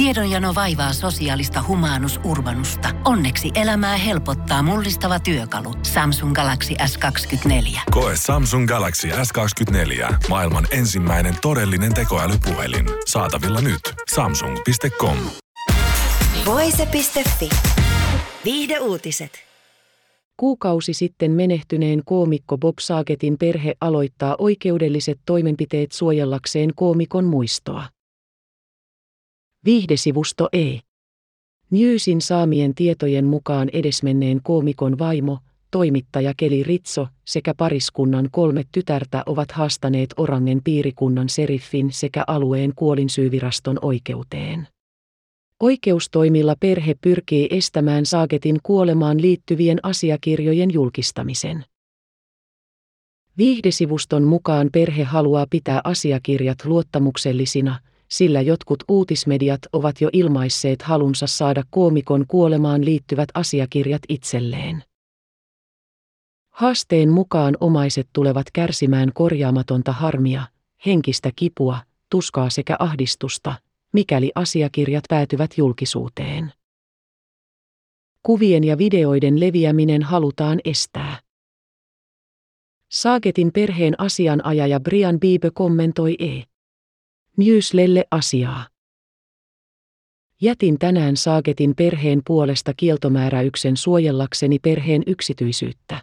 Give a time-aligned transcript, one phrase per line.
[0.00, 2.88] Tiedonjano vaivaa sosiaalista humanus urbanusta.
[3.04, 5.74] Onneksi elämää helpottaa mullistava työkalu.
[5.82, 7.80] Samsung Galaxy S24.
[7.90, 10.14] Koe Samsung Galaxy S24.
[10.28, 12.86] Maailman ensimmäinen todellinen tekoälypuhelin.
[13.06, 13.80] Saatavilla nyt.
[14.14, 15.16] Samsung.com.
[16.46, 17.48] Voise.fi.
[18.44, 19.32] Viihde uutiset.
[20.36, 27.84] Kuukausi sitten menehtyneen koomikko Bob Sagetin perhe aloittaa oikeudelliset toimenpiteet suojellakseen koomikon muistoa.
[29.64, 30.78] Viihdesivusto E.
[31.70, 35.38] Newsin saamien tietojen mukaan edesmenneen koomikon vaimo,
[35.70, 43.78] toimittaja Keli Ritso sekä pariskunnan kolme tytärtä ovat haastaneet Orangen piirikunnan seriffin sekä alueen kuolinsyyviraston
[43.82, 44.68] oikeuteen.
[45.60, 51.64] Oikeustoimilla perhe pyrkii estämään Saagetin kuolemaan liittyvien asiakirjojen julkistamisen.
[53.38, 57.78] Viihdesivuston mukaan perhe haluaa pitää asiakirjat luottamuksellisina,
[58.12, 64.84] sillä jotkut uutismediat ovat jo ilmaisseet halunsa saada koomikon kuolemaan liittyvät asiakirjat itselleen.
[66.50, 70.42] Haasteen mukaan omaiset tulevat kärsimään korjaamatonta harmia,
[70.86, 71.78] henkistä kipua,
[72.10, 73.54] tuskaa sekä ahdistusta,
[73.92, 76.52] mikäli asiakirjat päätyvät julkisuuteen.
[78.22, 81.20] Kuvien ja videoiden leviäminen halutaan estää.
[82.88, 86.42] Saaketin perheen asianajaja Brian Biebe kommentoi E.
[87.40, 88.66] Newslelle asiaa.
[90.40, 96.02] Jätin tänään Saaketin perheen puolesta kieltomääräyksen suojellakseni perheen yksityisyyttä.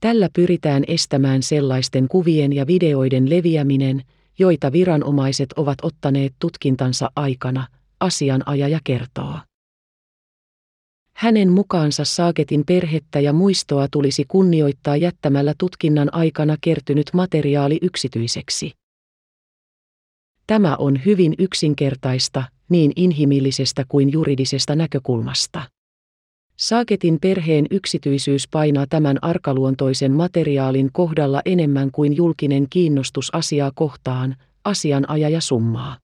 [0.00, 4.02] Tällä pyritään estämään sellaisten kuvien ja videoiden leviäminen,
[4.38, 7.66] joita viranomaiset ovat ottaneet tutkintansa aikana,
[8.00, 9.38] asianajaja kertoo.
[11.16, 18.81] Hänen mukaansa Saaketin perhettä ja muistoa tulisi kunnioittaa jättämällä tutkinnan aikana kertynyt materiaali yksityiseksi.
[20.46, 25.62] Tämä on hyvin yksinkertaista, niin inhimillisestä kuin juridisesta näkökulmasta.
[26.56, 35.40] Saaketin perheen yksityisyys painaa tämän arkaluontoisen materiaalin kohdalla enemmän kuin julkinen kiinnostus asiaa kohtaan, asianajaja
[35.40, 35.98] summaa.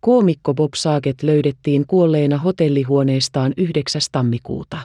[0.00, 4.00] Koomikko Bob Saget löydettiin kuolleena hotellihuoneestaan 9.
[4.12, 4.78] tammikuuta.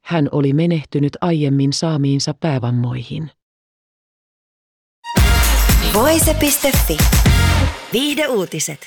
[0.00, 3.30] Hän oli menehtynyt aiemmin saamiinsa päävammoihin.
[5.96, 6.98] Voise.fi.
[7.92, 8.86] Viihde uutiset.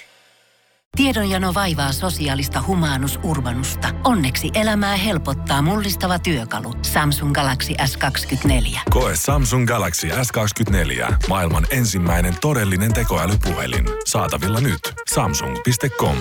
[0.98, 3.88] Tiedonjano vaivaa sosiaalista humanus urbanusta.
[4.04, 6.74] Onneksi elämää helpottaa mullistava työkalu.
[6.82, 8.80] Samsung Galaxy S24.
[8.90, 11.14] Koe Samsung Galaxy S24.
[11.28, 13.86] Maailman ensimmäinen todellinen tekoälypuhelin.
[14.06, 14.94] Saatavilla nyt.
[15.14, 16.18] Samsung.com.